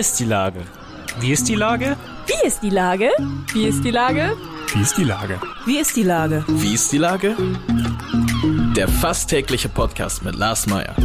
ist 0.00 0.18
die 0.18 0.24
Lage? 0.24 0.60
Wie 1.20 1.30
ist 1.30 1.46
die 1.46 1.56
Lage? 1.56 1.94
Wie 2.26 2.46
ist 2.46 2.62
die 2.62 2.70
Lage? 2.70 3.10
Wie 3.52 3.66
ist 3.66 3.84
die 3.84 3.90
Lage? 3.90 4.34
Wie 4.72 4.80
ist 4.80 4.96
die 4.96 5.04
Lage? 5.04 5.38
Wie 5.66 5.78
ist 5.78 5.94
die 5.94 6.02
Lage? 6.02 6.44
Wie 6.48 6.72
ist 6.72 6.90
die 6.90 6.96
Lage? 6.96 7.36
Der 8.74 8.88
fast 8.88 9.28
tägliche 9.28 9.68
Podcast 9.68 10.24
mit 10.24 10.36
Lars 10.36 10.66
Meyer. 10.66 10.96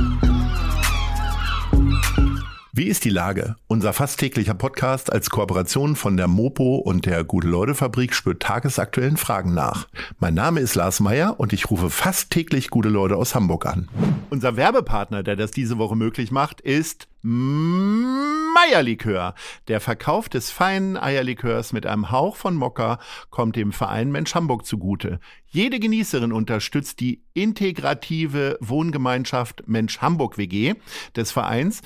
Wie 2.72 2.88
ist 2.88 3.04
die 3.04 3.10
Lage? 3.10 3.58
Unser 3.68 3.92
fast 3.92 4.22
täglicher 4.22 4.54
Podcast 4.54 5.12
als 5.12 5.30
Kooperation 5.30 5.98
von 5.98 6.16
der 6.16 6.30
Mopo 6.30 6.78
und 6.78 7.06
der 7.06 7.26
Gute-Leute-Fabrik 7.26 8.14
spürt 8.14 8.42
tagesaktuellen 8.42 9.18
Fragen 9.18 9.54
nach. 9.54 9.88
Mein 10.20 10.36
Name 10.36 10.62
ist 10.62 10.76
Lars 10.76 11.02
Meyer 11.02 11.38
und 11.38 11.52
ich 11.52 11.70
rufe 11.70 11.90
fast 11.90 12.32
täglich 12.32 12.70
gute 12.70 12.88
Leute 12.90 13.18
aus 13.18 13.36
Hamburg 13.36 13.66
an. 13.66 13.90
Unser 14.30 14.56
Werbepartner, 14.56 15.22
der 15.22 15.36
das 15.36 15.52
diese 15.52 15.78
Woche 15.78 15.98
möglich 15.98 16.32
macht, 16.32 16.62
ist 16.62 17.10
Meierlikör. 17.26 19.34
Der 19.68 19.82
Verkauf 19.82 20.30
des 20.30 20.52
feinen 20.52 20.96
Eierlikörs 20.96 21.74
mit 21.74 21.88
einem 21.88 22.12
Hauch 22.12 22.36
von 22.36 22.56
Mokka 22.56 23.00
kommt 23.32 23.56
dem 23.56 23.72
Verein 23.72 24.12
Mensch 24.12 24.36
Hamburg 24.36 24.64
zugute. 24.64 25.20
Jede 25.48 25.80
Genießerin 25.80 26.32
unterstützt 26.32 27.00
die 27.00 27.24
integrative 27.34 28.60
Wohngemeinschaft 28.62 29.64
Mensch 29.66 30.02
Hamburg 30.02 30.38
WG 30.38 30.76
des 31.16 31.32
Vereins 31.32 31.82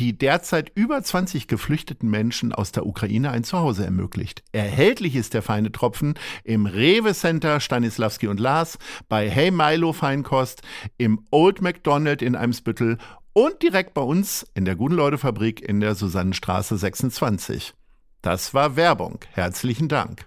die 0.00 0.16
derzeit 0.16 0.72
über 0.74 1.02
20 1.02 1.46
geflüchteten 1.46 2.08
Menschen 2.08 2.54
aus 2.54 2.72
der 2.72 2.86
Ukraine 2.86 3.32
ein 3.32 3.44
Zuhause 3.44 3.84
ermöglicht. 3.84 4.42
Erhältlich 4.50 5.14
ist 5.14 5.34
der 5.34 5.42
feine 5.42 5.72
Tropfen 5.72 6.14
im 6.42 6.64
Rewe 6.64 7.12
Center 7.12 7.60
Stanislavski 7.60 8.26
und 8.26 8.40
Lars, 8.40 8.78
bei 9.10 9.28
Hey 9.28 9.50
Milo 9.50 9.92
Feinkost, 9.92 10.62
im 10.96 11.26
Old 11.30 11.60
McDonald 11.60 12.22
in 12.22 12.34
Eimsbüttel 12.34 12.96
und 13.32 13.62
direkt 13.62 13.94
bei 13.94 14.02
uns 14.02 14.46
in 14.54 14.64
der 14.64 14.76
Guten 14.76 14.94
Leute 14.94 15.18
Fabrik 15.18 15.60
in 15.60 15.80
der 15.80 15.94
Susannenstraße 15.94 16.76
26. 16.76 17.74
Das 18.22 18.54
war 18.54 18.76
Werbung. 18.76 19.20
Herzlichen 19.32 19.88
Dank. 19.88 20.26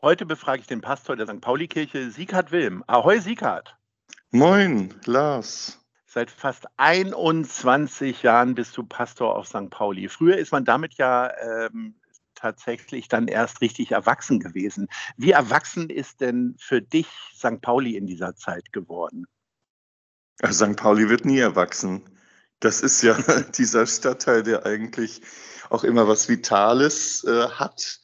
Heute 0.00 0.26
befrage 0.26 0.62
ich 0.62 0.66
den 0.66 0.80
Pastor 0.80 1.14
der 1.14 1.26
St. 1.26 1.40
Pauli-Kirche, 1.40 2.10
Sieghard 2.10 2.50
Wilm. 2.50 2.82
Ahoi, 2.86 3.20
Sieghard. 3.20 3.76
Moin, 4.30 4.94
Lars. 5.04 5.78
Seit 6.06 6.30
fast 6.30 6.66
21 6.78 8.22
Jahren 8.22 8.54
bist 8.54 8.76
du 8.76 8.82
Pastor 8.82 9.36
auf 9.36 9.46
St. 9.46 9.70
Pauli. 9.70 10.08
Früher 10.08 10.36
ist 10.36 10.52
man 10.52 10.64
damit 10.64 10.94
ja 10.94 11.30
ähm, 11.40 11.94
tatsächlich 12.34 13.08
dann 13.08 13.28
erst 13.28 13.60
richtig 13.60 13.92
erwachsen 13.92 14.40
gewesen. 14.40 14.88
Wie 15.16 15.30
erwachsen 15.30 15.88
ist 15.88 16.20
denn 16.20 16.56
für 16.58 16.82
dich 16.82 17.06
St. 17.34 17.60
Pauli 17.62 17.96
in 17.96 18.06
dieser 18.06 18.34
Zeit 18.34 18.72
geworden? 18.72 19.26
St. 20.44 20.76
Pauli 20.76 21.08
wird 21.08 21.24
nie 21.24 21.38
erwachsen. 21.38 22.02
Das 22.62 22.80
ist 22.80 23.02
ja 23.02 23.16
dieser 23.56 23.86
Stadtteil, 23.86 24.42
der 24.42 24.64
eigentlich 24.66 25.20
auch 25.70 25.84
immer 25.84 26.08
was 26.08 26.28
Vitales 26.28 27.24
äh, 27.24 27.48
hat, 27.48 28.00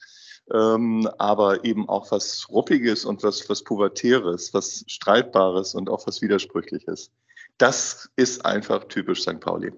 ähm, 0.52 1.08
aber 1.18 1.64
eben 1.64 1.88
auch 1.88 2.10
was 2.10 2.48
Ruppiges 2.50 3.04
und 3.04 3.22
was, 3.22 3.48
was 3.48 3.64
Pubertäres, 3.64 4.52
was 4.54 4.84
Streitbares 4.86 5.74
und 5.74 5.90
auch 5.90 6.06
was 6.06 6.22
Widersprüchliches 6.22 7.10
das 7.58 8.08
ist 8.16 8.44
einfach 8.46 8.84
typisch 8.84 9.22
St. 9.22 9.40
Pauli. 9.40 9.72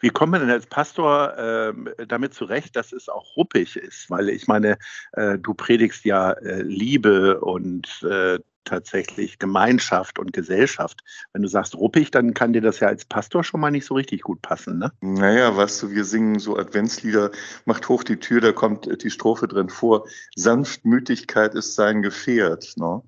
Wie 0.00 0.10
kommt 0.10 0.32
man 0.32 0.40
denn 0.40 0.50
als 0.50 0.66
Pastor 0.66 1.36
äh, 1.38 2.06
damit 2.06 2.34
zurecht, 2.34 2.76
dass 2.76 2.92
es 2.92 3.08
auch 3.08 3.36
ruppig 3.36 3.76
ist? 3.76 4.10
Weil 4.10 4.28
ich 4.30 4.46
meine, 4.46 4.78
äh, 5.12 5.38
du 5.38 5.54
predigst 5.54 6.04
ja 6.04 6.32
äh, 6.32 6.62
Liebe 6.62 7.40
und 7.40 8.02
äh, 8.02 8.38
tatsächlich 8.66 9.38
Gemeinschaft 9.38 10.18
und 10.18 10.32
Gesellschaft. 10.32 11.00
Wenn 11.32 11.42
du 11.42 11.48
sagst 11.48 11.74
ruppig, 11.74 12.10
dann 12.10 12.34
kann 12.34 12.52
dir 12.52 12.60
das 12.60 12.80
ja 12.80 12.88
als 12.88 13.06
Pastor 13.06 13.42
schon 13.44 13.60
mal 13.60 13.70
nicht 13.70 13.86
so 13.86 13.94
richtig 13.94 14.22
gut 14.22 14.42
passen, 14.42 14.78
ne? 14.78 14.92
Naja, 15.00 15.56
weißt 15.56 15.82
du, 15.82 15.90
wir 15.90 16.04
singen 16.04 16.38
so 16.38 16.56
Adventslieder, 16.56 17.30
macht 17.64 17.88
hoch 17.88 18.04
die 18.04 18.18
Tür, 18.18 18.40
da 18.40 18.52
kommt 18.52 19.02
die 19.02 19.10
Strophe 19.10 19.48
drin 19.48 19.70
vor, 19.70 20.06
Sanftmütigkeit 20.34 21.54
ist 21.54 21.74
sein 21.74 22.02
Gefährt. 22.02 22.74
Ne? 22.76 23.02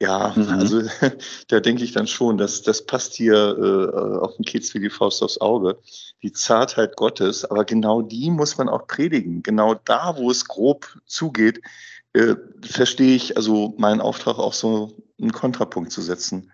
Ja, 0.00 0.34
mhm. 0.36 0.48
also 0.48 0.82
da 1.48 1.60
denke 1.60 1.82
ich 1.82 1.92
dann 1.92 2.06
schon, 2.06 2.36
dass 2.36 2.62
das 2.62 2.84
passt 2.84 3.14
hier 3.14 3.34
äh, 3.34 4.18
auf 4.18 4.36
den 4.36 4.44
Kiez 4.44 4.74
wie 4.74 4.80
die 4.80 4.90
Faust 4.90 5.22
aufs 5.22 5.40
Auge. 5.40 5.78
Die 6.22 6.32
Zartheit 6.32 6.96
Gottes, 6.96 7.44
aber 7.44 7.64
genau 7.64 8.02
die 8.02 8.30
muss 8.30 8.58
man 8.58 8.68
auch 8.68 8.86
predigen. 8.86 9.42
Genau 9.42 9.74
da, 9.74 10.16
wo 10.16 10.30
es 10.30 10.46
grob 10.46 10.86
zugeht, 11.06 11.60
äh, 12.16 12.36
verstehe 12.62 13.14
ich 13.16 13.36
also 13.36 13.74
meinen 13.78 14.00
Auftrag 14.00 14.38
auch 14.38 14.52
so 14.52 14.96
einen 15.20 15.32
Kontrapunkt 15.32 15.92
zu 15.92 16.02
setzen. 16.02 16.52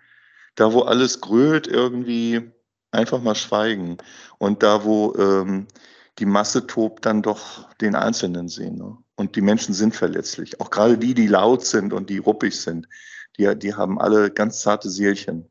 Da, 0.55 0.73
wo 0.73 0.81
alles 0.81 1.21
grölt, 1.21 1.67
irgendwie 1.67 2.51
einfach 2.91 3.21
mal 3.21 3.35
schweigen. 3.35 3.97
Und 4.37 4.61
da, 4.61 4.83
wo 4.83 5.13
ähm, 5.15 5.67
die 6.19 6.25
Masse 6.25 6.67
tobt, 6.67 7.05
dann 7.05 7.23
doch 7.23 7.73
den 7.75 7.95
Einzelnen 7.95 8.47
sehen. 8.47 8.77
Ne? 8.77 8.97
Und 9.15 9.35
die 9.35 9.41
Menschen 9.41 9.73
sind 9.73 9.95
verletzlich. 9.95 10.61
Auch 10.61 10.69
gerade 10.69 10.97
die, 10.97 11.15
die 11.15 11.27
laut 11.27 11.65
sind 11.65 11.91
und 11.91 12.09
die 12.09 12.19
ruppig 12.19 12.59
sind 12.59 12.87
die, 13.37 13.55
die 13.57 13.73
haben 13.73 13.99
alle 13.99 14.31
ganz 14.31 14.61
zarte 14.61 14.89
Seelchen. 14.89 15.49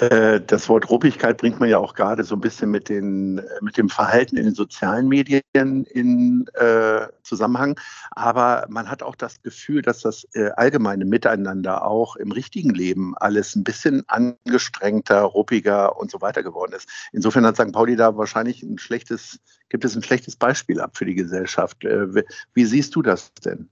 Äh, 0.00 0.40
das 0.40 0.68
Wort 0.68 0.90
Ruppigkeit 0.90 1.36
bringt 1.36 1.60
man 1.60 1.68
ja 1.68 1.78
auch 1.78 1.94
gerade 1.94 2.24
so 2.24 2.34
ein 2.34 2.40
bisschen 2.40 2.70
mit, 2.70 2.88
den, 2.88 3.40
mit 3.60 3.76
dem 3.76 3.88
Verhalten 3.88 4.36
in 4.36 4.44
den 4.44 4.54
sozialen 4.54 5.06
Medien 5.06 5.42
in 5.52 6.46
äh, 6.54 7.06
Zusammenhang. 7.22 7.78
Aber 8.10 8.66
man 8.68 8.90
hat 8.90 9.04
auch 9.04 9.14
das 9.14 9.40
Gefühl, 9.42 9.82
dass 9.82 10.00
das 10.00 10.26
äh, 10.34 10.50
allgemeine 10.56 11.04
Miteinander 11.04 11.84
auch 11.84 12.16
im 12.16 12.32
richtigen 12.32 12.70
Leben 12.70 13.16
alles 13.16 13.54
ein 13.54 13.62
bisschen 13.62 14.02
angestrengter, 14.08 15.22
ruppiger 15.22 15.96
und 15.96 16.10
so 16.10 16.20
weiter 16.20 16.42
geworden 16.42 16.72
ist. 16.72 16.88
Insofern 17.12 17.46
hat 17.46 17.56
St. 17.56 17.72
Pauli 17.72 17.94
da 17.94 18.16
wahrscheinlich 18.16 18.62
ein 18.64 18.78
schlechtes, 18.78 19.38
gibt 19.68 19.84
es 19.84 19.94
ein 19.94 20.02
schlechtes 20.02 20.34
Beispiel 20.34 20.80
ab 20.80 20.96
für 20.96 21.04
die 21.04 21.14
Gesellschaft. 21.14 21.84
Äh, 21.84 22.12
wie, 22.14 22.24
wie 22.52 22.64
siehst 22.64 22.96
du 22.96 23.02
das 23.02 23.32
denn? 23.34 23.68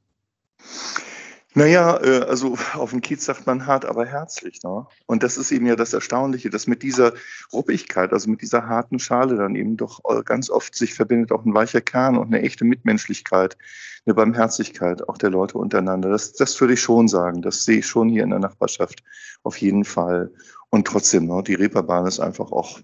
Naja, 1.55 1.99
äh, 2.03 2.25
also 2.29 2.57
auf 2.75 2.91
dem 2.91 3.01
Kiez 3.01 3.25
sagt 3.25 3.47
man 3.47 3.67
hart, 3.67 3.85
aber 3.85 4.07
herzlich. 4.07 4.63
Ne? 4.63 4.87
Und 5.07 5.23
das 5.23 5.37
ist 5.37 5.53
eben 5.53 5.67
ja 5.67 5.77
das 5.77 5.93
Erstaunliche, 5.93 6.51
dass 6.51 6.67
mit 6.67 6.83
dieser 6.83 7.13
Ruppigkeit, 7.53 8.13
also 8.13 8.31
mit 8.31 8.41
dieser 8.41 8.67
harten 8.67 8.99
Schale 8.99 9.37
dann 9.37 9.55
eben 9.55 9.77
doch 9.77 10.01
äh, 10.09 10.23
ganz 10.23 10.51
oft 10.51 10.75
sich 10.75 10.95
verbindet 10.95 11.33
auch 11.33 11.45
ein 11.45 11.55
weicher 11.55 11.81
Kern 11.81 12.17
und 12.17 12.29
eine 12.29 12.43
echte 12.43 12.65
Mitmenschlichkeit, 12.65 13.57
eine 14.07 14.15
Barmherzigkeit 14.15 15.09
auch 15.09 15.19
der 15.19 15.31
Leute 15.31 15.59
untereinander. 15.59 16.11
Das, 16.11 16.33
das 16.33 16.59
würde 16.61 16.75
ich 16.75 16.81
schon 16.81 17.09
sagen. 17.09 17.43
Das 17.43 17.65
sehe 17.65 17.79
ich 17.79 17.87
schon 17.87 18.09
hier 18.09 18.25
in 18.25 18.31
der 18.31 18.39
Nachbarschaft 18.39 19.03
auf 19.43 19.57
jeden 19.59 19.85
Fall. 19.85 20.33
Und 20.71 20.87
trotzdem, 20.87 21.27
ne, 21.27 21.43
die 21.43 21.55
Reeperbahn 21.55 22.07
ist 22.07 22.19
einfach 22.19 22.51
auch 22.51 22.81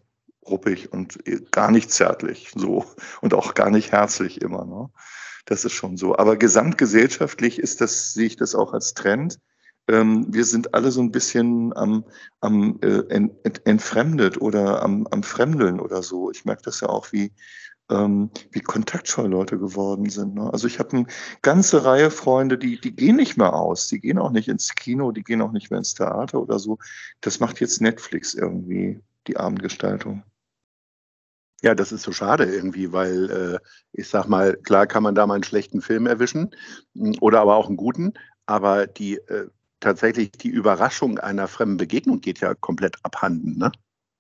ruppig 0.47 0.93
und 0.93 1.27
äh, 1.27 1.41
gar 1.51 1.71
nicht 1.71 1.91
zärtlich 1.91 2.53
so 2.55 2.85
und 3.23 3.33
auch 3.33 3.55
gar 3.55 3.71
nicht 3.71 3.93
herzlich 3.93 4.43
immer. 4.43 4.65
Ne? 4.65 4.91
Das 5.49 5.65
ist 5.65 5.73
schon 5.73 5.97
so. 5.97 6.15
Aber 6.15 6.37
gesamtgesellschaftlich 6.37 7.59
ist 7.59 7.81
das, 7.81 8.13
sehe 8.13 8.27
ich 8.27 8.37
das 8.37 8.55
auch 8.55 8.75
als 8.75 8.93
Trend. 8.93 9.39
Ähm, 9.89 10.27
wir 10.29 10.45
sind 10.45 10.75
alle 10.75 10.91
so 10.91 11.01
ein 11.01 11.11
bisschen 11.11 11.75
am, 11.75 12.05
am 12.43 12.79
äh, 12.83 12.99
ent, 13.09 13.33
entfremdet 13.67 14.39
oder 14.43 14.83
am, 14.83 15.07
am 15.07 15.23
Fremdeln 15.23 15.81
oder 15.81 16.03
so. 16.03 16.31
Ich 16.31 16.45
merke 16.45 16.61
das 16.65 16.81
ja 16.81 16.91
auch, 16.91 17.13
wie, 17.13 17.33
ähm, 17.89 18.31
wie 18.51 18.61
kontaktscheu 18.61 19.27
Leute 19.27 19.59
geworden 19.59 20.11
sind. 20.11 20.35
Ne? 20.35 20.53
Also 20.53 20.67
ich 20.67 20.79
habe 20.79 20.95
eine 20.95 21.07
ganze 21.41 21.83
Reihe 21.83 22.11
Freunde, 22.11 22.59
die, 22.59 22.79
die 22.79 22.95
gehen 22.95 23.17
nicht 23.17 23.39
mehr 23.39 23.55
aus, 23.55 23.89
die 23.89 24.01
gehen 24.01 24.19
auch 24.19 24.31
nicht 24.31 24.49
ins 24.49 24.75
Kino, 24.75 25.13
die 25.13 25.25
gehen 25.25 25.41
auch 25.41 25.53
nicht 25.53 25.71
mehr 25.71 25.79
ins 25.79 25.95
Theater 25.95 26.43
oder 26.43 26.59
so. 26.59 26.77
Das 27.23 27.41
macht 27.41 27.59
jetzt 27.61 27.81
Netflix 27.81 28.35
irgendwie, 28.35 29.01
die 29.27 29.39
Abendgestaltung. 29.39 30.25
Ja, 31.63 31.75
das 31.75 31.91
ist 31.91 32.03
so 32.03 32.13
schade 32.13 32.45
irgendwie, 32.45 32.93
weil 32.93 33.31
äh, 33.31 33.59
ich 33.93 34.09
sag 34.09 34.29
mal, 34.29 34.57
klar 34.57 34.87
kann 34.87 35.03
man 35.03 35.15
da 35.15 35.27
mal 35.27 35.35
einen 35.35 35.43
schlechten 35.43 35.81
Film 35.81 36.07
erwischen 36.07 36.55
hm, 36.95 37.17
oder 37.21 37.41
aber 37.41 37.57
auch 37.57 37.67
einen 37.67 37.77
guten, 37.77 38.15
aber 38.47 38.87
die 38.87 39.17
äh, 39.17 39.49
tatsächlich 39.81 40.33
die 40.33 40.51
Überraschung 40.51 41.19
einer 41.19 41.49
fremden 41.49 41.77
Begegnung 41.77 42.21
geht 42.21 42.41
ja 42.41 42.55
komplett 42.55 42.97
abhanden, 43.03 43.59
ne? 43.59 43.73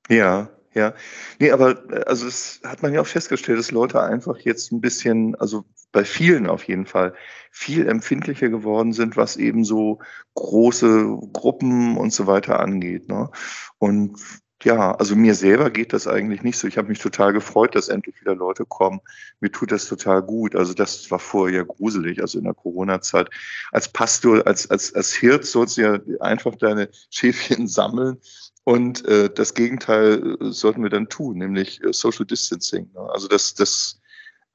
Ja, 0.09 0.51
ja. 0.75 0.95
Nee, 1.39 1.51
aber 1.53 1.91
äh, 1.93 2.05
also 2.07 2.27
das 2.27 2.61
hat 2.65 2.83
man 2.83 2.93
ja 2.93 3.01
auch 3.01 3.07
festgestellt, 3.07 3.59
dass 3.59 3.71
Leute 3.71 4.03
einfach 4.03 4.39
jetzt 4.39 4.73
ein 4.73 4.81
bisschen, 4.81 5.35
also 5.37 5.65
bei 5.93 6.05
vielen 6.05 6.49
auf 6.49 6.65
jeden 6.65 6.87
Fall, 6.87 7.15
viel 7.51 7.89
empfindlicher 7.89 8.49
geworden 8.49 8.93
sind, 8.93 9.17
was 9.17 9.37
eben 9.37 9.65
so 9.65 10.01
große 10.35 11.19
Gruppen 11.33 11.97
und 11.97 12.13
so 12.13 12.27
weiter 12.27 12.61
angeht. 12.61 13.09
Ne? 13.09 13.31
Und 13.79 14.19
ja, 14.65 14.93
also 14.97 15.15
mir 15.15 15.35
selber 15.37 15.71
geht 15.71 15.93
das 15.93 16.09
eigentlich 16.09 16.43
nicht 16.43 16.59
so. 16.59 16.67
Ich 16.67 16.79
habe 16.79 16.89
mich 16.89 16.99
total 16.99 17.33
gefreut, 17.33 17.77
dass 17.77 17.89
endlich 17.89 18.21
wieder 18.21 18.35
Leute 18.35 18.65
kommen. 18.65 19.01
Mir 19.41 19.53
tut 19.53 19.71
das 19.71 19.87
total 19.87 20.21
gut. 20.21 20.57
Also 20.57 20.75
das 20.75 21.09
war 21.13 21.21
vorher 21.21 21.59
ja 21.59 21.63
gruselig, 21.63 22.21
also 22.21 22.39
in 22.39 22.45
der 22.45 22.55
Corona-Zeit. 22.55 23.31
Als 23.71 23.89
Pastor, 23.89 24.45
als, 24.47 24.69
als, 24.69 24.93
als 24.95 25.15
Hirt 25.15 25.45
sollst 25.45 25.77
du 25.77 25.83
ja 25.83 25.99
einfach 26.21 26.57
deine 26.57 26.89
Schäfchen 27.11 27.69
sammeln. 27.69 28.19
Und 28.65 29.05
äh, 29.07 29.31
das 29.33 29.55
Gegenteil 29.55 30.37
äh, 30.41 30.51
sollten 30.51 30.83
wir 30.83 30.91
dann 30.91 31.09
tun, 31.09 31.39
nämlich 31.39 31.83
äh, 31.85 31.93
Social 31.93 32.27
Distancing. 32.27 32.91
Ne? 32.93 33.01
Also 33.13 33.29
das, 33.29 33.55
das, 33.55 34.01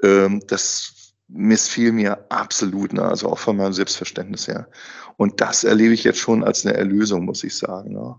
ähm, 0.04 0.42
das 0.48 1.14
missfiel 1.30 1.94
mir 1.94 2.26
absolut, 2.30 2.94
ne? 2.94 3.04
also 3.04 3.30
auch 3.30 3.40
von 3.40 3.56
meinem 3.56 3.74
Selbstverständnis 3.74 4.48
her. 4.48 4.68
Und 5.16 5.40
das 5.40 5.64
erlebe 5.64 5.94
ich 5.94 6.04
jetzt 6.04 6.20
schon 6.20 6.44
als 6.44 6.66
eine 6.66 6.76
Erlösung, 6.76 7.26
muss 7.26 7.44
ich 7.44 7.56
sagen. 7.56 7.94
Ne? 7.94 8.16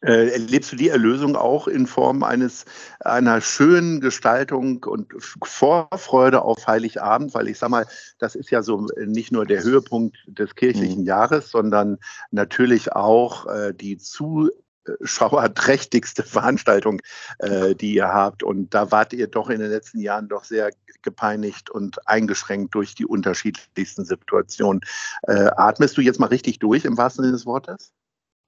Äh, 0.00 0.28
erlebst 0.28 0.70
du 0.70 0.76
die 0.76 0.90
Erlösung 0.90 1.34
auch 1.34 1.66
in 1.66 1.88
Form 1.88 2.22
eines 2.22 2.64
einer 3.00 3.40
schönen 3.40 4.00
Gestaltung 4.00 4.84
und 4.84 5.12
Vorfreude 5.18 6.42
auf 6.42 6.68
Heiligabend? 6.68 7.34
Weil 7.34 7.48
ich 7.48 7.58
sag 7.58 7.70
mal, 7.70 7.84
das 8.18 8.36
ist 8.36 8.50
ja 8.50 8.62
so 8.62 8.86
nicht 8.96 9.32
nur 9.32 9.44
der 9.44 9.64
Höhepunkt 9.64 10.16
des 10.28 10.54
kirchlichen 10.54 11.00
mhm. 11.00 11.06
Jahres, 11.06 11.50
sondern 11.50 11.98
natürlich 12.30 12.92
auch 12.92 13.46
äh, 13.46 13.74
die 13.74 13.98
zuschauerträchtigste 13.98 16.22
Veranstaltung, 16.22 17.02
äh, 17.40 17.74
die 17.74 17.94
ihr 17.94 18.06
habt. 18.08 18.44
Und 18.44 18.74
da 18.74 18.92
wart 18.92 19.12
ihr 19.12 19.26
doch 19.26 19.50
in 19.50 19.58
den 19.58 19.70
letzten 19.70 19.98
Jahren 19.98 20.28
doch 20.28 20.44
sehr 20.44 20.70
gepeinigt 21.02 21.70
und 21.70 22.06
eingeschränkt 22.06 22.72
durch 22.76 22.94
die 22.94 23.06
unterschiedlichsten 23.06 24.04
Situationen. 24.04 24.82
Äh, 25.22 25.50
atmest 25.56 25.96
du 25.96 26.02
jetzt 26.02 26.20
mal 26.20 26.26
richtig 26.26 26.60
durch 26.60 26.84
im 26.84 26.96
wahrsten 26.96 27.24
Sinne 27.24 27.32
des 27.32 27.46
Wortes? 27.46 27.92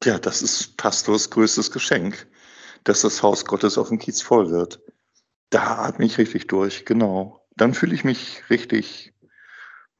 Ja, 0.05 0.19
das 0.19 0.43
ist 0.43 0.77
Pastors 0.79 1.31
größtes 1.31 1.71
Geschenk, 1.71 2.27
dass 2.85 3.03
das 3.03 3.23
Haus 3.23 3.45
Gottes 3.45 3.77
auf 3.77 3.89
dem 3.89 3.99
Kiez 3.99 4.23
voll 4.23 4.51
wird. 4.51 4.81
Da 5.51 5.85
atme 5.85 6.07
ich 6.07 6.17
richtig 6.17 6.47
durch, 6.47 6.87
genau. 6.87 7.47
Dann 7.57 7.75
fühle 7.75 7.95
ich 7.95 8.05
mich 8.05 8.49
richtig 8.49 9.13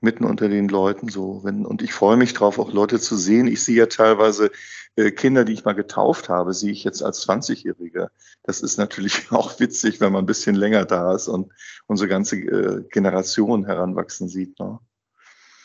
mitten 0.01 0.25
unter 0.25 0.49
den 0.49 0.69
Leuten 0.69 1.09
so. 1.11 1.45
Wenn, 1.45 1.67
und 1.67 1.83
ich 1.83 1.93
freue 1.93 2.17
mich 2.17 2.33
drauf, 2.33 2.59
auch 2.59 2.73
Leute 2.73 2.99
zu 2.99 3.17
sehen. 3.17 3.47
Ich 3.47 3.63
sehe 3.63 3.77
ja 3.77 3.87
teilweise 3.87 4.51
äh, 4.97 5.11
Kinder, 5.11 5.45
die 5.45 5.53
ich 5.53 5.67
mal 5.67 5.75
getauft 5.75 6.31
habe, 6.31 6.55
sehe 6.55 6.73
ich 6.73 6.83
jetzt 6.85 7.03
als 7.03 7.29
20-Jährige. 7.29 8.11
Das 8.43 8.63
ist 8.63 8.79
natürlich 8.79 9.31
auch 9.33 9.61
witzig, 9.61 10.01
wenn 10.01 10.13
man 10.13 10.23
ein 10.23 10.27
bisschen 10.27 10.57
länger 10.57 10.87
da 10.87 11.15
ist 11.15 11.29
und 11.29 11.53
unsere 11.87 12.09
ganze 12.09 12.37
äh, 12.37 12.85
Generation 12.91 13.67
heranwachsen 13.67 14.29
sieht. 14.29 14.59
Ne? 14.59 14.79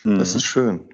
Mhm. 0.03 0.19
Das 0.19 0.35
ist 0.35 0.43
schön 0.43 0.89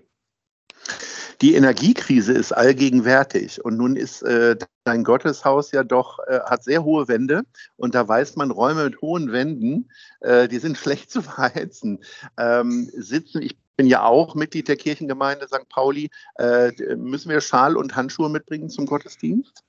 die 1.42 1.56
Energiekrise 1.56 2.34
ist 2.34 2.52
allgegenwärtig 2.52 3.66
und 3.66 3.76
nun 3.76 3.96
ist 3.96 4.22
äh, 4.22 4.56
dein 4.84 5.04
Gotteshaus 5.04 5.72
ja 5.72 5.84
doch, 5.84 6.20
äh, 6.28 6.40
hat 6.42 6.64
sehr 6.64 6.84
hohe 6.84 7.08
Wände 7.08 7.44
und 7.78 7.96
da 7.96 8.08
weiß 8.08 8.36
man, 8.36 8.52
Räume 8.52 8.86
mit 8.86 9.02
hohen 9.02 9.32
Wänden, 9.32 9.90
äh, 10.20 10.48
die 10.48 10.60
sind 10.60 10.78
schlecht 10.78 11.10
zu 11.10 11.22
verheizen. 11.22 12.00
Ähm, 12.38 12.90
sitzen, 12.94 13.42
ich 13.42 13.58
bin 13.76 13.88
ja 13.88 14.04
auch 14.04 14.36
Mitglied 14.36 14.68
der 14.68 14.76
Kirchengemeinde 14.76 15.48
St. 15.48 15.68
Pauli, 15.68 16.12
äh, 16.36 16.72
müssen 16.96 17.30
wir 17.30 17.42
Schal 17.42 17.76
und 17.76 17.96
Handschuhe 17.96 18.30
mitbringen 18.30 18.70
zum 18.70 18.86
Gottesdienst? 18.86 19.64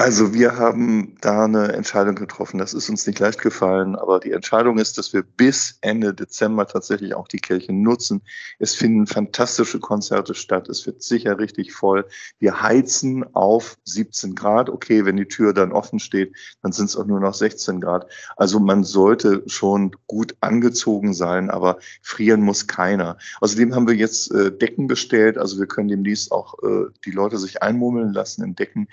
Also 0.00 0.32
wir 0.32 0.56
haben 0.56 1.16
da 1.22 1.46
eine 1.46 1.72
Entscheidung 1.72 2.14
getroffen. 2.14 2.58
Das 2.58 2.72
ist 2.72 2.88
uns 2.88 3.04
nicht 3.08 3.18
leicht 3.18 3.42
gefallen, 3.42 3.96
aber 3.96 4.20
die 4.20 4.30
Entscheidung 4.30 4.78
ist, 4.78 4.96
dass 4.96 5.12
wir 5.12 5.24
bis 5.24 5.76
Ende 5.80 6.14
Dezember 6.14 6.68
tatsächlich 6.68 7.14
auch 7.14 7.26
die 7.26 7.40
Kirche 7.40 7.72
nutzen. 7.72 8.22
Es 8.60 8.76
finden 8.76 9.08
fantastische 9.08 9.80
Konzerte 9.80 10.36
statt. 10.36 10.68
Es 10.68 10.86
wird 10.86 11.02
sicher 11.02 11.40
richtig 11.40 11.72
voll. 11.72 12.06
Wir 12.38 12.62
heizen 12.62 13.24
auf 13.34 13.76
17 13.86 14.36
Grad. 14.36 14.70
Okay, 14.70 15.04
wenn 15.04 15.16
die 15.16 15.26
Tür 15.26 15.52
dann 15.52 15.72
offen 15.72 15.98
steht, 15.98 16.32
dann 16.62 16.70
sind 16.70 16.90
es 16.90 16.96
auch 16.96 17.06
nur 17.06 17.18
noch 17.18 17.34
16 17.34 17.80
Grad. 17.80 18.06
Also 18.36 18.60
man 18.60 18.84
sollte 18.84 19.42
schon 19.46 19.96
gut 20.06 20.36
angezogen 20.40 21.12
sein, 21.12 21.50
aber 21.50 21.78
frieren 22.02 22.42
muss 22.42 22.68
keiner. 22.68 23.18
Außerdem 23.40 23.74
haben 23.74 23.88
wir 23.88 23.96
jetzt 23.96 24.30
äh, 24.30 24.52
Decken 24.52 24.86
bestellt. 24.86 25.38
Also 25.38 25.58
wir 25.58 25.66
können 25.66 25.88
demnächst 25.88 26.30
auch 26.30 26.54
äh, 26.62 26.84
die 27.04 27.10
Leute 27.10 27.36
sich 27.36 27.64
einmummeln 27.64 28.12
lassen 28.12 28.44
in 28.44 28.54
Decken. 28.54 28.86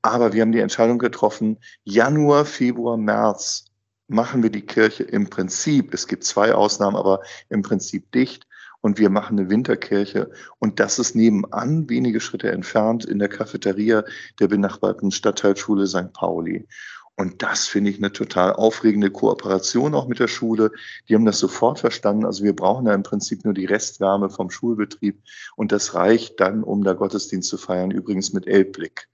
Aber 0.00 0.32
wir 0.32 0.45
haben 0.46 0.52
die 0.52 0.60
Entscheidung 0.60 0.98
getroffen, 0.98 1.58
Januar, 1.82 2.44
Februar, 2.44 2.96
März 2.96 3.64
machen 4.06 4.44
wir 4.44 4.50
die 4.50 4.64
Kirche 4.64 5.02
im 5.02 5.28
Prinzip, 5.28 5.92
es 5.92 6.06
gibt 6.06 6.22
zwei 6.22 6.54
Ausnahmen, 6.54 6.94
aber 6.94 7.20
im 7.48 7.62
Prinzip 7.62 8.12
dicht 8.12 8.46
und 8.80 9.00
wir 9.00 9.10
machen 9.10 9.36
eine 9.36 9.50
Winterkirche 9.50 10.30
und 10.60 10.78
das 10.78 11.00
ist 11.00 11.16
nebenan, 11.16 11.90
wenige 11.90 12.20
Schritte 12.20 12.52
entfernt, 12.52 13.04
in 13.04 13.18
der 13.18 13.28
Cafeteria 13.28 14.04
der 14.38 14.46
benachbarten 14.46 15.10
Stadtteilschule 15.10 15.88
St. 15.88 16.12
Pauli. 16.12 16.68
Und 17.16 17.42
das 17.42 17.66
finde 17.66 17.90
ich 17.90 17.96
eine 17.96 18.12
total 18.12 18.52
aufregende 18.52 19.10
Kooperation 19.10 19.94
auch 19.94 20.06
mit 20.06 20.20
der 20.20 20.28
Schule. 20.28 20.70
Die 21.08 21.14
haben 21.14 21.24
das 21.24 21.38
sofort 21.38 21.80
verstanden. 21.80 22.26
Also 22.26 22.44
wir 22.44 22.54
brauchen 22.54 22.84
da 22.84 22.94
im 22.94 23.02
Prinzip 23.02 23.42
nur 23.44 23.54
die 23.54 23.64
Restwärme 23.64 24.28
vom 24.28 24.50
Schulbetrieb 24.50 25.20
und 25.56 25.72
das 25.72 25.94
reicht 25.94 26.38
dann, 26.38 26.62
um 26.62 26.84
da 26.84 26.92
Gottesdienst 26.92 27.48
zu 27.48 27.56
feiern, 27.56 27.90
übrigens 27.90 28.32
mit 28.34 28.46
Elbblick. 28.46 29.08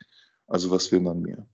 Also 0.52 0.70
was 0.70 0.93
will 0.93 1.00
man 1.00 1.22
mehr? 1.22 1.46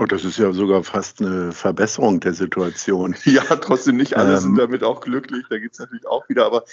Oh, 0.00 0.06
das 0.06 0.24
ist 0.24 0.38
ja 0.38 0.50
sogar 0.52 0.82
fast 0.84 1.20
eine 1.20 1.52
Verbesserung 1.52 2.18
der 2.20 2.32
Situation. 2.32 3.14
Ja, 3.24 3.42
trotzdem 3.56 3.98
nicht 3.98 4.16
alle 4.16 4.34
ähm, 4.34 4.40
sind 4.40 4.58
damit 4.58 4.82
auch 4.82 5.00
glücklich. 5.02 5.44
Da 5.50 5.58
gibt 5.58 5.74
es 5.74 5.80
natürlich 5.80 6.06
auch 6.06 6.26
wieder, 6.30 6.46
aber 6.46 6.64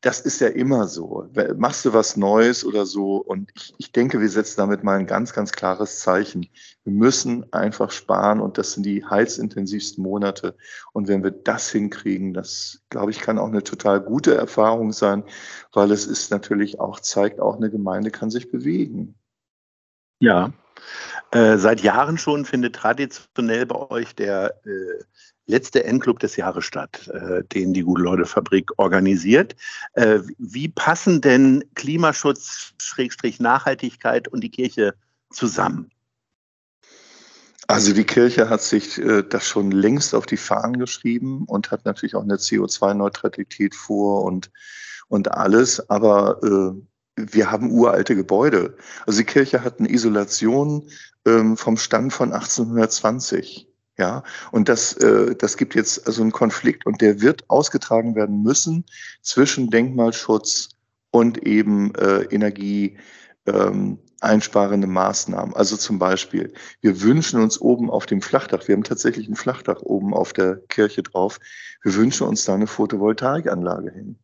das 0.00 0.20
ist 0.20 0.40
ja 0.40 0.46
immer 0.46 0.86
so. 0.86 1.28
Machst 1.56 1.84
du 1.84 1.92
was 1.92 2.16
Neues 2.16 2.64
oder 2.64 2.86
so? 2.86 3.16
Und 3.16 3.50
ich, 3.54 3.74
ich 3.78 3.92
denke, 3.92 4.20
wir 4.20 4.28
setzen 4.28 4.58
damit 4.58 4.84
mal 4.84 4.96
ein 4.96 5.08
ganz, 5.08 5.32
ganz 5.32 5.50
klares 5.50 5.98
Zeichen. 5.98 6.48
Wir 6.84 6.92
müssen 6.92 7.52
einfach 7.52 7.90
sparen 7.90 8.40
und 8.40 8.56
das 8.56 8.72
sind 8.72 8.84
die 8.84 9.04
heizintensivsten 9.04 10.02
Monate. 10.02 10.56
Und 10.92 11.08
wenn 11.08 11.24
wir 11.24 11.32
das 11.32 11.68
hinkriegen, 11.68 12.32
das, 12.32 12.80
glaube 12.90 13.10
ich, 13.10 13.18
kann 13.18 13.40
auch 13.40 13.48
eine 13.48 13.64
total 13.64 14.00
gute 14.00 14.36
Erfahrung 14.36 14.92
sein, 14.92 15.24
weil 15.72 15.90
es 15.90 16.06
ist 16.06 16.30
natürlich 16.30 16.78
auch, 16.78 17.00
zeigt 17.00 17.40
auch, 17.40 17.56
eine 17.56 17.70
Gemeinde 17.70 18.12
kann 18.12 18.30
sich 18.30 18.52
bewegen. 18.52 19.16
Ja, 20.22 20.52
äh, 21.32 21.58
seit 21.58 21.80
Jahren 21.80 22.16
schon 22.16 22.44
findet 22.44 22.76
traditionell 22.76 23.66
bei 23.66 23.90
euch 23.90 24.14
der 24.14 24.54
äh, 24.64 25.02
letzte 25.46 25.82
Endclub 25.82 26.20
des 26.20 26.36
Jahres 26.36 26.64
statt, 26.64 27.08
äh, 27.08 27.42
den 27.42 27.74
die 27.74 27.82
Gute-Leute-Fabrik 27.82 28.70
organisiert. 28.76 29.56
Äh, 29.94 30.20
wie 30.38 30.68
passen 30.68 31.20
denn 31.22 31.64
Klimaschutz, 31.74 32.72
Nachhaltigkeit 33.40 34.28
und 34.28 34.44
die 34.44 34.50
Kirche 34.50 34.94
zusammen? 35.32 35.90
Also 37.66 37.92
die 37.92 38.04
Kirche 38.04 38.48
hat 38.48 38.62
sich 38.62 38.98
äh, 38.98 39.24
das 39.28 39.48
schon 39.48 39.72
längst 39.72 40.14
auf 40.14 40.26
die 40.26 40.36
Fahnen 40.36 40.78
geschrieben 40.78 41.46
und 41.48 41.72
hat 41.72 41.84
natürlich 41.84 42.14
auch 42.14 42.22
eine 42.22 42.36
CO2-Neutralität 42.36 43.74
vor 43.74 44.22
und, 44.22 44.52
und 45.08 45.32
alles. 45.32 45.90
Aber 45.90 46.40
äh, 46.44 46.80
wir 47.30 47.50
haben 47.50 47.70
uralte 47.70 48.16
Gebäude. 48.16 48.76
Also 49.06 49.18
die 49.20 49.26
Kirche 49.26 49.62
hat 49.62 49.78
eine 49.78 49.90
Isolation 49.90 50.88
ähm, 51.26 51.56
vom 51.56 51.76
Stand 51.76 52.12
von 52.12 52.32
1820. 52.32 53.68
Ja, 53.98 54.22
und 54.52 54.68
das, 54.68 54.94
äh, 54.94 55.36
das 55.36 55.56
gibt 55.56 55.74
jetzt 55.74 56.06
also 56.06 56.22
einen 56.22 56.32
Konflikt 56.32 56.86
und 56.86 57.00
der 57.00 57.20
wird 57.20 57.48
ausgetragen 57.48 58.14
werden 58.14 58.42
müssen 58.42 58.84
zwischen 59.20 59.70
Denkmalschutz 59.70 60.70
und 61.10 61.46
eben 61.46 61.94
äh, 61.96 62.22
Energie. 62.24 62.96
Ähm, 63.46 63.98
einsparende 64.22 64.86
Maßnahmen. 64.86 65.54
Also 65.56 65.76
zum 65.76 65.98
Beispiel, 65.98 66.52
wir 66.80 67.02
wünschen 67.02 67.40
uns 67.40 67.60
oben 67.60 67.90
auf 67.90 68.06
dem 68.06 68.22
Flachdach, 68.22 68.68
wir 68.68 68.74
haben 68.76 68.84
tatsächlich 68.84 69.28
ein 69.28 69.34
Flachdach 69.34 69.82
oben 69.82 70.14
auf 70.14 70.32
der 70.32 70.56
Kirche 70.68 71.02
drauf, 71.02 71.40
wir 71.82 71.94
wünschen 71.94 72.28
uns 72.28 72.44
da 72.44 72.54
eine 72.54 72.68
Photovoltaikanlage 72.68 73.90
hin. 73.90 74.18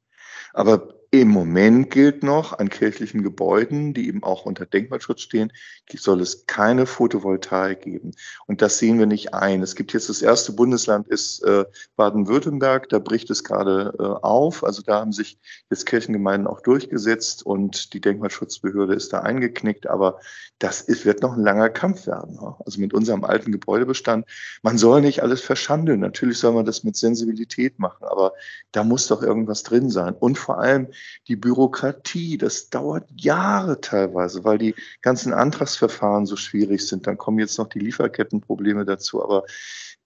Aber 0.55 0.98
im 1.11 1.29
Moment 1.29 1.91
gilt 1.91 2.23
noch 2.23 2.59
an 2.59 2.69
kirchlichen 2.69 3.23
Gebäuden, 3.23 3.95
die 3.95 4.09
eben 4.09 4.23
auch 4.23 4.45
unter 4.45 4.67
Denkmalschutz 4.67 5.23
stehen, 5.23 5.51
soll 5.97 6.21
es 6.21 6.45
keine 6.47 6.85
Photovoltaik 6.85 7.81
geben. 7.83 8.13
Und 8.47 8.61
das 8.61 8.79
sehen 8.79 8.99
wir 8.99 9.07
nicht 9.07 9.33
ein. 9.33 9.63
Es 9.63 9.75
gibt 9.75 9.95
jetzt 9.95 10.11
das 10.11 10.21
erste 10.21 10.53
Bundesland 10.53 11.09
ist 11.09 11.43
äh, 11.45 11.65
Baden-Württemberg, 11.97 12.91
da 12.91 12.99
bricht 12.99 13.31
es 13.31 13.43
gerade 13.43 13.95
äh, 13.99 14.03
auf. 14.03 14.65
Also 14.65 14.83
da 14.83 15.01
haben 15.01 15.13
sich 15.13 15.39
jetzt 15.71 15.87
Kirchengemeinden 15.87 16.47
auch 16.47 16.61
durchgesetzt 16.61 17.45
und 17.45 17.95
die 17.95 18.03
Denkmalschutzbehörde 18.03 18.95
ist 18.95 19.15
da 19.15 19.21
eingeknickt. 19.21 19.87
Aber 19.87 20.21
das 20.59 20.83
ist, 20.83 21.07
wird 21.07 21.23
noch 21.23 21.35
ein 21.35 21.43
langer 21.43 21.71
Kampf 21.71 22.07
werden. 22.07 22.39
Also 22.67 22.81
mit 22.81 22.93
unserem 22.93 23.25
alten 23.25 23.53
Gebäudebestand. 23.53 24.27
Man 24.63 24.77
soll 24.77 25.01
nicht 25.01 25.23
alles 25.23 25.41
verschandeln. 25.41 26.01
Natürlich 26.01 26.39
soll 26.39 26.53
man 26.53 26.67
das 26.67 26.85
mit 26.85 26.97
Sensibilität 26.97 27.79
machen, 27.79 28.05
aber 28.05 28.33
da 28.73 28.85
muss 28.85 29.07
doch 29.07 29.23
irgendwas 29.23 29.63
drin 29.63 29.89
sein. 29.89 30.15
Und 30.15 30.37
vor 30.37 30.59
allem 30.59 30.89
die 31.29 31.37
Bürokratie, 31.37 32.39
das 32.39 32.71
dauert 32.71 33.09
Jahre 33.15 33.81
teilweise, 33.81 34.45
weil 34.45 34.59
die 34.59 34.75
ganzen 35.03 35.33
Antragsverfahren 35.33 36.27
so 36.27 36.37
schwierig 36.37 36.87
sind. 36.87 37.07
Dann 37.07 37.19
kommen 37.19 37.39
jetzt 37.39 37.59
noch 37.59 37.69
die 37.69 37.81
Lieferkettenprobleme 37.81 38.85
dazu, 38.85 39.23
aber 39.23 39.45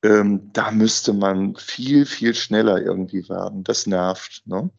ähm, 0.03 0.51
da 0.53 0.71
müsste 0.71 1.13
man 1.13 1.55
viel, 1.57 2.07
viel 2.07 2.35
schneller 2.35 2.83
irgendwie 2.83 3.29
werden. 3.29 3.63
Das 3.65 3.87
nervt. 3.87 4.43
Ne? 4.47 4.71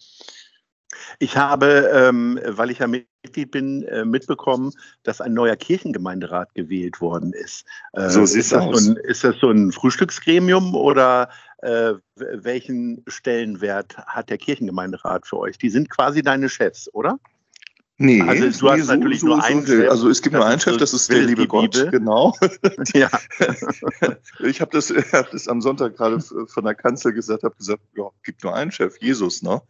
Ich 1.20 1.38
habe, 1.38 1.90
ähm, 1.94 2.40
weil 2.46 2.72
ich 2.72 2.80
ja 2.80 2.88
Mitglied 2.88 3.52
bin, 3.52 3.84
äh, 3.84 4.06
mitbekommen, 4.06 4.72
dass 5.04 5.22
ein 5.22 5.34
neuer 5.34 5.56
Kirchengemeinderat 5.56 6.54
gewählt 6.56 7.02
worden 7.02 7.34
ist. 7.34 7.66
Äh, 7.94 8.10
so 8.10 8.26
sieht 8.26 8.42
es 8.42 8.54
aus. 8.54 8.88
Ein, 8.88 8.98
ist 8.98 9.24
das 9.24 9.38
so 9.40 9.50
ein 9.50 9.72
Frühstücksgremium 9.72 10.76
oder 10.76 11.30
äh, 11.64 11.94
welchen 12.16 13.04
Stellenwert 13.08 13.98
hat 13.98 14.30
der 14.30 14.38
Kirchengemeinderat 14.38 15.28
für 15.28 15.38
euch? 15.38 15.58
Die 15.58 15.70
sind 15.70 15.90
quasi 15.90 16.22
deine 16.22 16.50
Chefs, 16.50 16.94
oder? 16.94 17.20
Nee, 17.98 18.22
also 18.22 18.42
du 18.50 18.72
hast 18.72 18.88
so, 18.88 18.94
natürlich 18.94 19.20
so, 19.20 19.28
nur 19.28 19.44
einen 19.44 19.66
so, 19.66 19.74
Chef. 19.74 19.90
Also 19.90 20.10
es 20.10 20.22
gibt 20.22 20.36
nur 20.36 20.46
einen 20.46 20.60
Chef, 20.60 20.78
das 20.78 20.94
ist 20.94 21.12
der 21.12 21.22
liebe 21.22 21.48
Gott, 21.48 21.72
Bibel. 21.72 21.92
genau. 21.92 22.36
Ja. 22.94 23.10
ich 24.40 24.62
habe 24.62 24.72
das, 24.72 24.90
hab 25.14 25.32
das 25.32 25.48
am 25.48 25.62
Sonntag 25.62 25.96
gerade 25.96 26.20
von 26.20 26.66
der 26.66 26.76
Kanzel 26.76 27.14
gesagt, 27.14 27.44
habe 27.44 27.56
gesagt, 27.56 27.82
ja, 27.96 28.10
gibt 28.24 28.44
nur 28.44 28.56
einen 28.56 28.72
Chef, 28.72 28.98
Jesus, 29.00 29.44
ne? 29.44 29.62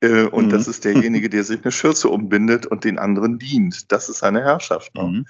Äh, 0.00 0.24
und 0.24 0.46
mhm. 0.46 0.50
das 0.50 0.68
ist 0.68 0.84
derjenige, 0.84 1.28
der 1.28 1.44
sich 1.44 1.62
eine 1.62 1.72
Schürze 1.72 2.08
umbindet 2.08 2.66
und 2.66 2.84
den 2.84 2.98
anderen 2.98 3.38
dient. 3.38 3.90
Das 3.90 4.08
ist 4.08 4.18
seine 4.18 4.42
Herrschaft. 4.42 4.94
Ne? 4.94 5.02
Mhm. 5.02 5.26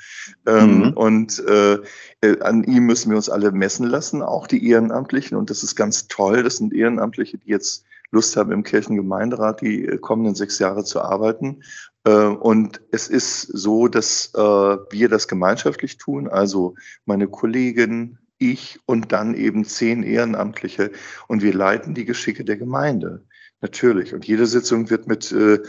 Ähm, 0.46 0.78
mhm. 0.78 0.92
Und 0.92 1.42
äh, 1.46 1.78
äh, 2.20 2.40
an 2.40 2.64
ihm 2.64 2.84
müssen 2.84 3.10
wir 3.10 3.16
uns 3.16 3.30
alle 3.30 3.52
messen 3.52 3.86
lassen, 3.86 4.22
auch 4.22 4.46
die 4.46 4.68
Ehrenamtlichen. 4.68 5.36
Und 5.36 5.50
das 5.50 5.62
ist 5.62 5.74
ganz 5.74 6.08
toll. 6.08 6.42
Das 6.42 6.56
sind 6.56 6.74
Ehrenamtliche, 6.74 7.38
die 7.38 7.50
jetzt 7.50 7.84
Lust 8.10 8.36
haben, 8.36 8.52
im 8.52 8.62
Kirchengemeinderat 8.62 9.60
die 9.62 9.86
äh, 9.86 9.98
kommenden 9.98 10.34
sechs 10.34 10.58
Jahre 10.58 10.84
zu 10.84 11.00
arbeiten. 11.00 11.62
Äh, 12.04 12.10
und 12.10 12.82
es 12.90 13.08
ist 13.08 13.42
so, 13.42 13.88
dass 13.88 14.32
wir 14.34 15.08
das 15.08 15.28
gemeinschaftlich 15.28 15.96
tun. 15.96 16.28
Also 16.28 16.74
meine 17.06 17.28
Kollegin, 17.28 18.18
ich 18.38 18.78
und 18.86 19.12
dann 19.12 19.34
eben 19.34 19.64
zehn 19.64 20.02
Ehrenamtliche. 20.02 20.92
Und 21.26 21.42
wir 21.42 21.54
leiten 21.54 21.94
die 21.94 22.04
Geschicke 22.04 22.44
der 22.44 22.56
Gemeinde. 22.56 23.24
Natürlich. 23.60 24.14
Und 24.14 24.26
jede 24.26 24.46
Sitzung 24.46 24.88
wird 24.90 25.08
mit, 25.08 25.32
äh, 25.32 25.60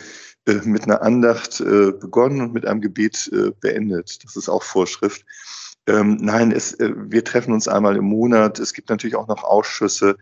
äh, 0.45 0.61
mit 0.63 0.83
einer 0.83 1.01
Andacht 1.01 1.59
äh, 1.59 1.91
begonnen 1.91 2.41
und 2.41 2.53
mit 2.53 2.65
einem 2.65 2.81
Gebet 2.81 3.29
äh, 3.33 3.51
beendet. 3.59 4.23
Das 4.23 4.35
ist 4.35 4.49
auch 4.49 4.63
Vorschrift. 4.63 5.25
Ähm, 5.87 6.17
nein, 6.21 6.51
es, 6.51 6.73
äh, 6.75 6.93
wir 6.95 7.23
treffen 7.23 7.53
uns 7.53 7.67
einmal 7.67 7.95
im 7.95 8.05
Monat. 8.05 8.59
Es 8.59 8.73
gibt 8.73 8.89
natürlich 8.89 9.15
auch 9.15 9.27
noch 9.27 9.43
Ausschüsse. 9.43 10.17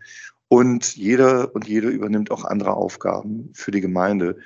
Und 0.48 0.96
jeder 0.96 1.54
und 1.54 1.68
jede 1.68 1.88
übernimmt 1.88 2.30
auch 2.30 2.44
andere 2.44 2.72
Aufgaben 2.72 3.50
für 3.54 3.70
die 3.70 3.82
Gemeinde. 3.82 4.38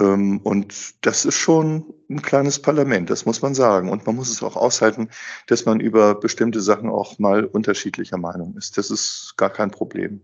Ähm, 0.00 0.38
und 0.42 1.04
das 1.04 1.24
ist 1.24 1.34
schon 1.36 1.92
ein 2.08 2.22
kleines 2.22 2.62
Parlament, 2.62 3.10
das 3.10 3.26
muss 3.26 3.42
man 3.42 3.54
sagen. 3.54 3.88
Und 3.90 4.06
man 4.06 4.16
muss 4.16 4.30
es 4.30 4.42
auch 4.42 4.56
aushalten, 4.56 5.10
dass 5.48 5.66
man 5.66 5.80
über 5.80 6.14
bestimmte 6.14 6.60
Sachen 6.60 6.88
auch 6.88 7.18
mal 7.18 7.44
unterschiedlicher 7.44 8.18
Meinung 8.18 8.56
ist. 8.56 8.78
Das 8.78 8.90
ist 8.90 9.34
gar 9.36 9.50
kein 9.50 9.72
Problem. 9.72 10.22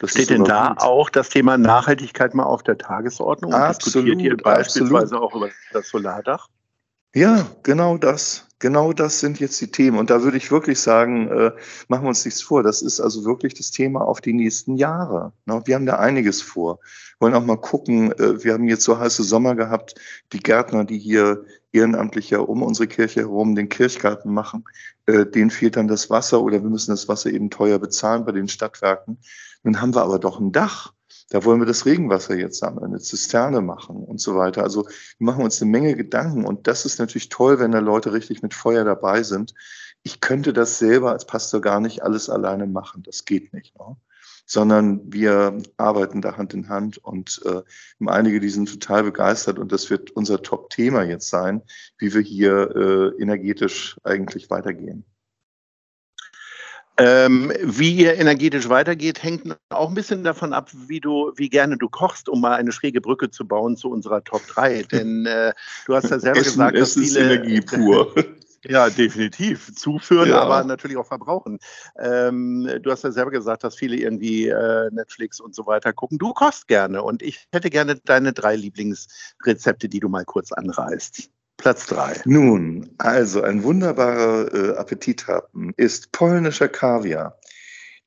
Das 0.00 0.10
Steht 0.10 0.30
denn 0.30 0.44
da 0.44 0.68
gut. 0.70 0.80
auch 0.80 1.10
das 1.10 1.28
Thema 1.28 1.58
Nachhaltigkeit 1.58 2.34
mal 2.34 2.44
auf 2.44 2.62
der 2.62 2.78
Tagesordnung? 2.78 3.52
Absolut, 3.54 4.08
Diskutiert 4.08 4.20
ihr 4.20 4.36
beispielsweise 4.36 5.16
absolut. 5.16 5.22
auch 5.22 5.34
über 5.34 5.48
das 5.72 5.88
Solardach? 5.88 6.48
Ja, 7.14 7.46
genau 7.64 7.98
das. 7.98 8.46
Genau 8.60 8.92
das 8.92 9.20
sind 9.20 9.40
jetzt 9.40 9.60
die 9.60 9.70
Themen. 9.70 9.98
Und 9.98 10.10
da 10.10 10.22
würde 10.22 10.36
ich 10.36 10.50
wirklich 10.52 10.78
sagen, 10.78 11.28
äh, 11.28 11.50
machen 11.88 12.04
wir 12.04 12.08
uns 12.08 12.24
nichts 12.24 12.42
vor. 12.42 12.62
Das 12.62 12.82
ist 12.82 13.00
also 13.00 13.24
wirklich 13.24 13.54
das 13.54 13.70
Thema 13.70 14.02
auf 14.02 14.20
die 14.20 14.34
nächsten 14.34 14.76
Jahre. 14.76 15.32
Ne? 15.46 15.62
Wir 15.64 15.74
haben 15.76 15.86
da 15.86 15.96
einiges 15.98 16.42
vor. 16.42 16.78
Wollen 17.18 17.34
auch 17.34 17.44
mal 17.44 17.56
gucken. 17.56 18.12
Äh, 18.12 18.44
wir 18.44 18.52
haben 18.52 18.68
jetzt 18.68 18.84
so 18.84 18.98
heiße 18.98 19.24
Sommer 19.24 19.56
gehabt. 19.56 19.94
Die 20.32 20.40
Gärtner, 20.40 20.84
die 20.84 20.98
hier 20.98 21.44
ehrenamtlich 21.72 22.30
ja 22.30 22.40
um 22.40 22.62
unsere 22.62 22.86
Kirche 22.86 23.20
herum 23.20 23.54
den 23.54 23.68
Kirchgarten 23.68 24.32
machen, 24.32 24.64
äh, 25.06 25.24
denen 25.26 25.50
fehlt 25.50 25.76
dann 25.76 25.88
das 25.88 26.10
Wasser 26.10 26.42
oder 26.42 26.62
wir 26.62 26.70
müssen 26.70 26.90
das 26.90 27.08
Wasser 27.08 27.30
eben 27.30 27.50
teuer 27.50 27.78
bezahlen 27.78 28.24
bei 28.24 28.32
den 28.32 28.48
Stadtwerken. 28.48 29.18
Nun 29.62 29.80
haben 29.80 29.94
wir 29.94 30.02
aber 30.02 30.18
doch 30.18 30.38
ein 30.38 30.52
Dach. 30.52 30.92
Da 31.30 31.44
wollen 31.44 31.60
wir 31.60 31.66
das 31.66 31.86
Regenwasser 31.86 32.36
jetzt 32.36 32.58
sammeln, 32.58 32.86
eine 32.86 32.98
Zisterne 32.98 33.60
machen 33.60 33.96
und 34.02 34.20
so 34.20 34.34
weiter. 34.34 34.64
Also 34.64 34.86
wir 34.86 35.24
machen 35.24 35.44
uns 35.44 35.62
eine 35.62 35.70
Menge 35.70 35.94
Gedanken 35.94 36.44
und 36.44 36.66
das 36.66 36.84
ist 36.84 36.98
natürlich 36.98 37.28
toll, 37.28 37.60
wenn 37.60 37.70
da 37.70 37.78
Leute 37.78 38.12
richtig 38.12 38.42
mit 38.42 38.52
Feuer 38.52 38.84
dabei 38.84 39.22
sind. 39.22 39.54
Ich 40.02 40.20
könnte 40.20 40.52
das 40.52 40.78
selber 40.80 41.12
als 41.12 41.26
Pastor 41.26 41.60
gar 41.60 41.80
nicht 41.80 42.02
alles 42.02 42.28
alleine 42.28 42.66
machen. 42.66 43.04
Das 43.04 43.24
geht 43.24 43.52
nicht. 43.52 43.78
Ne? 43.78 43.96
Sondern 44.44 45.12
wir 45.12 45.58
arbeiten 45.76 46.20
da 46.20 46.36
Hand 46.36 46.52
in 46.52 46.68
Hand 46.68 46.98
und 46.98 47.40
äh, 47.44 47.62
einige, 48.04 48.40
die 48.40 48.50
sind 48.50 48.68
total 48.68 49.04
begeistert 49.04 49.60
und 49.60 49.70
das 49.70 49.88
wird 49.88 50.10
unser 50.10 50.42
Top-Thema 50.42 51.04
jetzt 51.04 51.28
sein, 51.28 51.62
wie 51.98 52.12
wir 52.12 52.22
hier 52.22 52.74
äh, 53.16 53.22
energetisch 53.22 54.00
eigentlich 54.02 54.50
weitergehen. 54.50 55.04
Ähm, 57.00 57.52
wie 57.62 57.94
ihr 57.96 58.18
energetisch 58.18 58.68
weitergeht, 58.68 59.22
hängt 59.22 59.56
auch 59.70 59.88
ein 59.88 59.94
bisschen 59.94 60.22
davon 60.22 60.52
ab, 60.52 60.70
wie 60.86 61.00
du, 61.00 61.32
wie 61.36 61.48
gerne 61.48 61.78
du 61.78 61.88
kochst, 61.88 62.28
um 62.28 62.40
mal 62.40 62.54
eine 62.54 62.72
schräge 62.72 63.00
Brücke 63.00 63.30
zu 63.30 63.46
bauen 63.46 63.76
zu 63.76 63.90
unserer 63.90 64.22
Top 64.22 64.46
3. 64.46 64.82
Denn 64.92 65.26
äh, 65.26 65.52
du 65.86 65.94
hast 65.94 66.10
ja 66.10 66.18
selber 66.18 66.40
Essen, 66.40 66.52
gesagt, 66.52 66.76
dass 66.76 66.92
viele. 66.94 67.06
Ist 67.06 67.16
Energie 67.16 67.60
pur. 67.60 68.14
Ja, 68.68 68.90
definitiv. 68.90 69.74
Zuführen, 69.74 70.28
ja. 70.28 70.42
aber 70.42 70.62
natürlich 70.64 70.98
auch 70.98 71.06
verbrauchen. 71.06 71.58
Ähm, 71.98 72.68
du 72.82 72.90
hast 72.90 73.04
ja 73.04 73.10
selber 73.10 73.30
gesagt, 73.30 73.64
dass 73.64 73.74
viele 73.74 73.96
irgendwie 73.96 74.48
äh, 74.48 74.90
Netflix 74.92 75.40
und 75.40 75.54
so 75.54 75.66
weiter 75.66 75.94
gucken. 75.94 76.18
Du 76.18 76.34
kochst 76.34 76.68
gerne 76.68 77.02
und 77.02 77.22
ich 77.22 77.48
hätte 77.52 77.70
gerne 77.70 77.96
deine 78.04 78.34
drei 78.34 78.56
Lieblingsrezepte, 78.56 79.88
die 79.88 80.00
du 80.00 80.10
mal 80.10 80.26
kurz 80.26 80.52
anreißt. 80.52 81.30
Platz 81.60 81.84
drei. 81.86 82.18
Nun, 82.24 82.88
also 82.96 83.42
ein 83.42 83.62
wunderbarer 83.62 84.54
äh, 84.54 84.76
Appetithappen 84.78 85.74
ist 85.76 86.10
polnischer 86.10 86.68
Kaviar. 86.68 87.38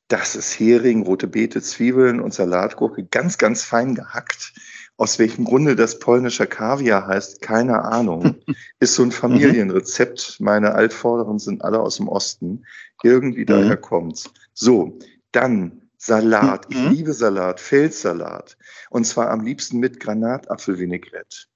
Das 0.08 0.36
ist 0.36 0.60
Hering, 0.60 1.04
rote 1.04 1.28
Beete, 1.28 1.62
Zwiebeln 1.62 2.20
und 2.20 2.34
Salatgurke 2.34 3.06
ganz, 3.06 3.38
ganz 3.38 3.64
fein 3.64 3.94
gehackt. 3.94 4.54
Aus 4.98 5.20
welchem 5.20 5.46
Grunde 5.46 5.76
das 5.76 6.00
polnischer 6.00 6.48
Kaviar 6.48 7.06
heißt, 7.06 7.42
keine 7.42 7.84
Ahnung. 7.84 8.36
Ist 8.80 8.96
so 8.96 9.04
ein 9.04 9.12
Familienrezept. 9.12 10.38
Meine 10.40 10.74
Altvorderen 10.74 11.38
sind 11.38 11.64
alle 11.64 11.80
aus 11.80 11.98
dem 11.98 12.08
Osten. 12.08 12.66
Irgendwie 13.04 13.42
mhm. 13.42 13.48
daher 13.48 13.78
kommt's. 13.78 14.32
So, 14.54 14.98
dann 15.32 15.84
Salat. 15.98 16.66
Ich 16.70 16.78
mhm. 16.78 16.92
liebe 16.92 17.14
Salat, 17.14 17.60
Feldsalat. 17.60 18.58
Und 18.90 19.06
zwar 19.06 19.30
am 19.30 19.42
liebsten 19.42 19.78
mit 19.80 20.00
Granatapfelvinaigrette. 20.00 21.48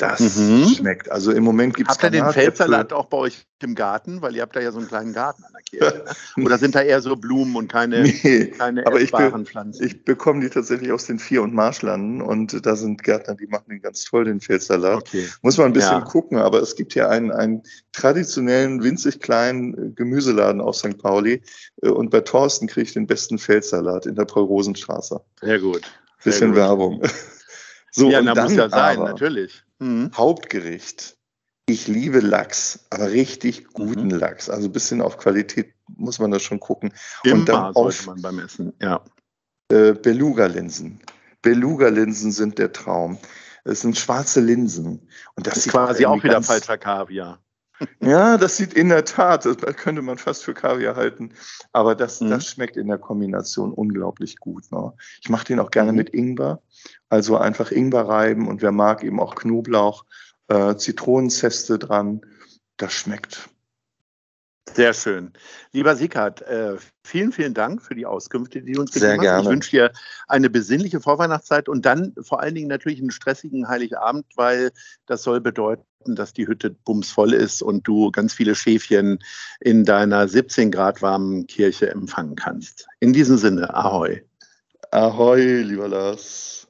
Das 0.00 0.38
mhm. 0.38 0.66
schmeckt. 0.66 1.10
Also 1.10 1.30
im 1.30 1.44
Moment 1.44 1.76
gibt 1.76 1.90
es 1.90 1.96
Habt 1.96 2.04
ihr 2.04 2.10
den 2.10 2.32
Feldsalat 2.32 2.92
auch 2.94 3.06
bei 3.06 3.18
euch 3.18 3.46
im 3.62 3.74
Garten? 3.74 4.22
Weil 4.22 4.34
ihr 4.34 4.40
habt 4.40 4.56
da 4.56 4.60
ja 4.60 4.72
so 4.72 4.78
einen 4.78 4.88
kleinen 4.88 5.12
Garten 5.12 5.44
an 5.44 5.52
der 5.52 5.62
Kirche. 5.62 6.04
Ne? 6.36 6.44
Oder 6.46 6.56
sind 6.56 6.74
da 6.74 6.80
eher 6.80 7.02
so 7.02 7.16
Blumen 7.16 7.54
und 7.54 7.70
keine, 7.70 8.02
nee, 8.02 8.46
keine 8.46 8.86
aber 8.86 8.98
ich 8.98 9.12
be 9.12 9.30
Pflanzen? 9.44 9.84
Ich 9.84 10.02
bekomme 10.02 10.40
die 10.40 10.48
tatsächlich 10.48 10.90
aus 10.90 11.04
den 11.04 11.18
Vier- 11.18 11.42
und 11.42 11.52
Marschlanden 11.52 12.22
und 12.22 12.64
da 12.64 12.76
sind 12.76 13.02
Gärtner, 13.02 13.34
die 13.34 13.46
machen 13.46 13.66
den 13.68 13.82
ganz 13.82 14.02
toll, 14.04 14.24
den 14.24 14.40
Feldsalat. 14.40 15.02
Okay. 15.02 15.28
Muss 15.42 15.58
man 15.58 15.66
ein 15.66 15.72
bisschen 15.74 15.98
ja. 15.98 16.00
gucken, 16.00 16.38
aber 16.38 16.62
es 16.62 16.76
gibt 16.76 16.94
hier 16.94 17.10
einen, 17.10 17.30
einen 17.30 17.62
traditionellen, 17.92 18.82
winzig 18.82 19.20
kleinen 19.20 19.74
äh, 19.74 19.90
Gemüseladen 19.90 20.62
auf 20.62 20.76
St. 20.76 20.96
Pauli 20.96 21.42
äh, 21.82 21.90
und 21.90 22.10
bei 22.10 22.20
Thorsten 22.20 22.68
kriege 22.68 22.86
ich 22.86 22.94
den 22.94 23.06
besten 23.06 23.36
Feldsalat 23.38 24.06
in 24.06 24.14
der 24.14 24.24
Paul-Rosenstraße. 24.24 25.20
Sehr 25.42 25.58
gut. 25.58 25.82
Sehr 25.82 26.32
bisschen 26.32 26.48
gut. 26.48 26.56
Werbung. 26.56 27.02
So, 27.92 28.10
ja, 28.10 28.20
und 28.20 28.26
dann 28.26 28.42
muss 28.42 28.54
ja 28.54 28.68
sein, 28.68 28.98
natürlich. 28.98 29.62
Mhm. 29.78 30.10
Hauptgericht. 30.14 31.16
Ich 31.66 31.86
liebe 31.86 32.20
Lachs, 32.20 32.86
aber 32.90 33.10
richtig 33.10 33.68
guten 33.72 34.06
mhm. 34.06 34.18
Lachs. 34.18 34.50
Also 34.50 34.68
ein 34.68 34.72
bisschen 34.72 35.00
auf 35.00 35.18
Qualität 35.18 35.72
muss 35.96 36.18
man 36.18 36.30
da 36.30 36.40
schon 36.40 36.60
gucken. 36.60 36.92
Immer 37.22 37.34
und 37.34 37.48
dann 37.48 37.74
auf, 37.74 38.06
man 38.06 38.20
beim 38.20 38.38
Essen, 38.40 38.72
ja. 38.80 39.00
Äh, 39.70 39.92
Beluga-Linsen. 39.92 41.00
Beluga-Linsen 41.42 42.32
sind 42.32 42.58
der 42.58 42.72
Traum. 42.72 43.18
Es 43.64 43.82
sind 43.82 43.96
schwarze 43.96 44.40
Linsen. 44.40 45.08
Und 45.36 45.46
das, 45.46 45.54
das 45.54 45.66
ist 45.66 45.72
quasi 45.72 46.06
auch 46.06 46.22
wieder 46.22 46.42
falscher 46.42 46.78
Kaviar. 46.78 47.38
Ja, 48.00 48.36
das 48.36 48.56
sieht 48.56 48.74
in 48.74 48.90
der 48.90 49.04
Tat, 49.04 49.46
das 49.46 49.76
könnte 49.76 50.02
man 50.02 50.18
fast 50.18 50.44
für 50.44 50.54
Kaviar 50.54 50.96
halten, 50.96 51.32
aber 51.72 51.94
das, 51.94 52.20
mhm. 52.20 52.30
das 52.30 52.46
schmeckt 52.46 52.76
in 52.76 52.88
der 52.88 52.98
Kombination 52.98 53.72
unglaublich 53.72 54.36
gut. 54.38 54.70
Ne? 54.70 54.92
Ich 55.22 55.30
mache 55.30 55.46
den 55.46 55.60
auch 55.60 55.70
gerne 55.70 55.92
mhm. 55.92 55.98
mit 55.98 56.10
Ingwer, 56.10 56.62
also 57.08 57.36
einfach 57.36 57.70
Ingwer 57.70 58.06
reiben 58.08 58.48
und 58.48 58.62
wer 58.62 58.72
mag 58.72 59.02
eben 59.02 59.20
auch 59.20 59.34
Knoblauch, 59.34 60.04
äh, 60.48 60.76
Zitronenzeste 60.76 61.78
dran, 61.78 62.20
das 62.76 62.92
schmeckt. 62.92 63.48
Sehr 64.74 64.94
schön. 64.94 65.32
Lieber 65.72 65.96
Sickert, 65.96 66.42
äh, 66.42 66.76
vielen, 67.04 67.32
vielen 67.32 67.54
Dank 67.54 67.82
für 67.82 67.94
die 67.94 68.06
Auskünfte, 68.06 68.62
die 68.62 68.72
du 68.72 68.80
uns 68.82 68.92
gegeben 68.92 69.20
hast. 69.26 69.42
Ich 69.42 69.48
wünsche 69.48 69.70
dir 69.70 69.92
eine 70.28 70.48
besinnliche 70.48 71.00
Vorweihnachtszeit 71.00 71.68
und 71.68 71.84
dann 71.84 72.14
vor 72.20 72.40
allen 72.40 72.54
Dingen 72.54 72.68
natürlich 72.68 73.00
einen 73.00 73.10
stressigen 73.10 73.68
Heiligabend, 73.68 74.26
weil 74.36 74.70
das 75.06 75.22
soll 75.22 75.40
bedeuten, 75.40 75.84
dass 76.04 76.32
die 76.32 76.46
Hütte 76.46 76.70
bumsvoll 76.70 77.32
ist 77.32 77.62
und 77.62 77.86
du 77.86 78.10
ganz 78.10 78.32
viele 78.32 78.54
Schäfchen 78.54 79.18
in 79.60 79.84
deiner 79.84 80.28
17 80.28 80.70
Grad 80.70 81.02
warmen 81.02 81.46
Kirche 81.46 81.90
empfangen 81.90 82.36
kannst. 82.36 82.86
In 83.00 83.12
diesem 83.12 83.36
Sinne, 83.36 83.74
ahoi. 83.74 84.22
Ahoi, 84.92 85.62
lieber 85.62 85.88
Lars. 85.88 86.69